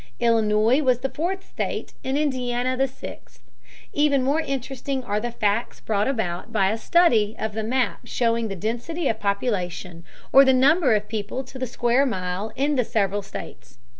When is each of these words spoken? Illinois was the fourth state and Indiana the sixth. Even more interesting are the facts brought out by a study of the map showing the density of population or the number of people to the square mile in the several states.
Illinois 0.19 0.81
was 0.81 1.01
the 1.01 1.09
fourth 1.11 1.47
state 1.47 1.93
and 2.03 2.17
Indiana 2.17 2.75
the 2.75 2.87
sixth. 2.87 3.43
Even 3.93 4.23
more 4.23 4.39
interesting 4.41 5.03
are 5.03 5.19
the 5.19 5.29
facts 5.29 5.79
brought 5.79 6.07
out 6.19 6.51
by 6.51 6.71
a 6.71 6.77
study 6.79 7.35
of 7.37 7.53
the 7.53 7.61
map 7.61 7.99
showing 8.05 8.47
the 8.47 8.55
density 8.55 9.07
of 9.07 9.19
population 9.19 10.03
or 10.33 10.43
the 10.43 10.53
number 10.53 10.95
of 10.95 11.07
people 11.07 11.43
to 11.43 11.59
the 11.59 11.67
square 11.67 12.07
mile 12.07 12.51
in 12.55 12.77
the 12.77 12.83
several 12.83 13.21
states. 13.21 13.77